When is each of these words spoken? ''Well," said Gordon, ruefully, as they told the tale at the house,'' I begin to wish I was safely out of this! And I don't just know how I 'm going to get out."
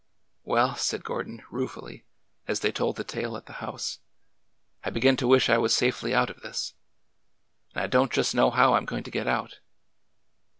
''Well," 0.53 0.75
said 0.77 1.03
Gordon, 1.03 1.43
ruefully, 1.51 2.05
as 2.47 2.61
they 2.61 2.71
told 2.71 2.95
the 2.95 3.03
tale 3.03 3.37
at 3.37 3.45
the 3.45 3.53
house,'' 3.61 3.99
I 4.83 4.89
begin 4.89 5.15
to 5.17 5.27
wish 5.27 5.47
I 5.47 5.59
was 5.59 5.75
safely 5.77 6.11
out 6.11 6.31
of 6.31 6.41
this! 6.41 6.73
And 7.75 7.83
I 7.83 7.85
don't 7.85 8.11
just 8.11 8.33
know 8.33 8.49
how 8.49 8.73
I 8.73 8.77
'm 8.77 8.85
going 8.85 9.03
to 9.03 9.11
get 9.11 9.27
out." 9.27 9.59